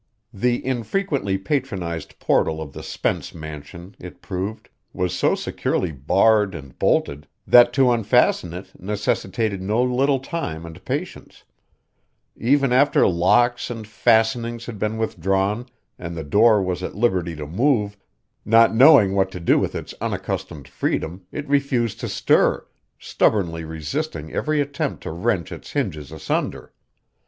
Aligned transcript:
The 0.33 0.65
infrequently 0.65 1.37
patronized 1.37 2.17
portal 2.17 2.59
of 2.59 2.73
the 2.73 2.81
Spence 2.81 3.35
mansion, 3.35 3.95
it 3.99 4.19
proved, 4.19 4.67
was 4.93 5.15
so 5.15 5.35
securely 5.35 5.91
barred 5.91 6.55
and 6.55 6.75
bolted 6.79 7.27
that 7.45 7.71
to 7.73 7.91
unfasten 7.91 8.51
it 8.55 8.71
necessitated 8.79 9.61
no 9.61 9.83
little 9.83 10.17
time 10.19 10.65
and 10.65 10.83
patience; 10.85 11.43
even 12.35 12.73
after 12.73 13.05
locks 13.07 13.69
and 13.69 13.87
fastenings 13.87 14.65
had 14.65 14.79
been 14.79 14.97
withdrawn 14.97 15.67
and 15.99 16.17
the 16.17 16.23
door 16.23 16.63
was 16.63 16.81
at 16.81 16.95
liberty 16.95 17.35
to 17.35 17.45
move, 17.45 17.95
not 18.43 18.73
knowing 18.73 19.13
what 19.13 19.29
to 19.29 19.39
do 19.39 19.59
with 19.59 19.75
its 19.75 19.93
unaccustomed 20.01 20.67
freedom 20.67 21.27
it 21.31 21.47
refused 21.47 21.99
to 21.99 22.09
stir, 22.09 22.65
stubbornly 22.97 23.63
resisting 23.63 24.33
every 24.33 24.59
attempt 24.61 25.03
to 25.03 25.11
wrench 25.11 25.51
its 25.51 25.73
hinges 25.73 26.11
asunder. 26.11 26.73